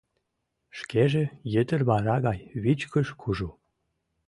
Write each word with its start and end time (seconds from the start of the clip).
Шкеже 0.77 1.23
йытыр 1.53 1.81
вара 1.89 2.17
гай 2.25 2.39
вичкыж-кужу. 2.63 3.49